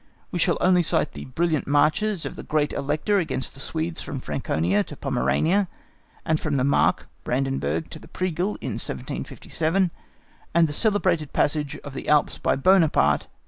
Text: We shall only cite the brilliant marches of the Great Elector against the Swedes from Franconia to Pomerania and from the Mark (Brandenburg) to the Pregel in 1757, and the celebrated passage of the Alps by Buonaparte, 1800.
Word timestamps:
We 0.31 0.39
shall 0.39 0.57
only 0.61 0.81
cite 0.81 1.11
the 1.11 1.25
brilliant 1.25 1.67
marches 1.67 2.25
of 2.25 2.35
the 2.35 2.41
Great 2.41 2.73
Elector 2.73 3.19
against 3.19 3.53
the 3.53 3.59
Swedes 3.59 4.01
from 4.01 4.19
Franconia 4.19 4.83
to 4.85 4.95
Pomerania 4.97 5.67
and 6.25 6.39
from 6.39 6.57
the 6.57 6.63
Mark 6.63 7.07
(Brandenburg) 7.23 7.91
to 7.91 7.99
the 7.99 8.07
Pregel 8.07 8.57
in 8.61 8.81
1757, 8.81 9.91
and 10.55 10.67
the 10.67 10.73
celebrated 10.73 11.33
passage 11.33 11.77
of 11.83 11.93
the 11.93 12.07
Alps 12.09 12.39
by 12.39 12.55
Buonaparte, 12.55 13.27
1800. 13.27 13.27